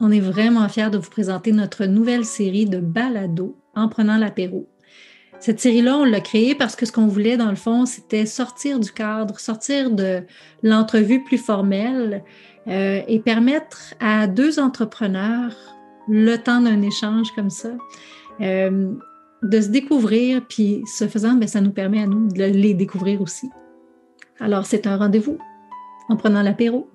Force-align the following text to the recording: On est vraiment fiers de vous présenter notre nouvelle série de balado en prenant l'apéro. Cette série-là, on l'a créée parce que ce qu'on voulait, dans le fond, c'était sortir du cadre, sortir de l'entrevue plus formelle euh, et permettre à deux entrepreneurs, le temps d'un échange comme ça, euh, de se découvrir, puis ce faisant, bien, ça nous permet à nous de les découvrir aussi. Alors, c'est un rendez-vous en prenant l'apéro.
On 0.00 0.10
est 0.10 0.20
vraiment 0.20 0.68
fiers 0.68 0.90
de 0.90 0.98
vous 0.98 1.10
présenter 1.10 1.52
notre 1.52 1.86
nouvelle 1.86 2.24
série 2.24 2.66
de 2.66 2.78
balado 2.78 3.56
en 3.74 3.88
prenant 3.88 4.18
l'apéro. 4.18 4.68
Cette 5.38 5.60
série-là, 5.60 5.96
on 5.98 6.04
l'a 6.04 6.20
créée 6.20 6.54
parce 6.54 6.76
que 6.76 6.86
ce 6.86 6.92
qu'on 6.92 7.06
voulait, 7.06 7.36
dans 7.36 7.50
le 7.50 7.56
fond, 7.56 7.86
c'était 7.86 8.26
sortir 8.26 8.80
du 8.80 8.90
cadre, 8.90 9.38
sortir 9.38 9.90
de 9.90 10.22
l'entrevue 10.62 11.22
plus 11.22 11.38
formelle 11.38 12.24
euh, 12.68 13.00
et 13.06 13.20
permettre 13.20 13.94
à 14.00 14.26
deux 14.26 14.58
entrepreneurs, 14.58 15.54
le 16.08 16.36
temps 16.36 16.60
d'un 16.60 16.82
échange 16.82 17.30
comme 17.34 17.50
ça, 17.50 17.70
euh, 18.40 18.92
de 19.42 19.60
se 19.60 19.68
découvrir, 19.68 20.46
puis 20.46 20.82
ce 20.86 21.06
faisant, 21.06 21.34
bien, 21.34 21.46
ça 21.46 21.60
nous 21.60 21.72
permet 21.72 22.02
à 22.02 22.06
nous 22.06 22.28
de 22.28 22.44
les 22.44 22.74
découvrir 22.74 23.20
aussi. 23.20 23.48
Alors, 24.40 24.66
c'est 24.66 24.86
un 24.86 24.96
rendez-vous 24.96 25.38
en 26.08 26.16
prenant 26.16 26.42
l'apéro. 26.42 26.88